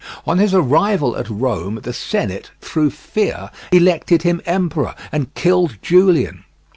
On 0.25 0.39
his 0.39 0.51
arrival 0.51 1.15
at 1.15 1.29
Rome, 1.29 1.81
the 1.83 1.93
Senate, 1.93 2.49
through 2.59 2.89
fear, 2.89 3.51
elected 3.71 4.23
him 4.23 4.41
emperor 4.47 4.95
and 5.11 5.31
killed 5.35 5.77
Julian. 5.83 6.43